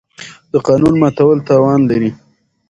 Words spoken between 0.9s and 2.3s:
ماتول تاوان لري.